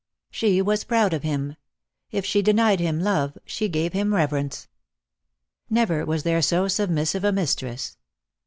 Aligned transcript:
She 0.31 0.63
was 0.63 0.83
proud 0.83 1.13
of 1.13 1.21
him. 1.21 1.55
If 2.09 2.25
she 2.25 2.41
denied 2.41 2.79
him 2.79 3.01
love, 3.01 3.37
she 3.45 3.69
gave 3.69 3.93
him 3.93 4.15
reverence. 4.15 4.67
Never 5.69 6.07
was 6.07 6.23
there 6.23 6.41
so 6.41 6.67
submissive 6.67 7.23
a 7.23 7.31
mistress. 7.31 7.97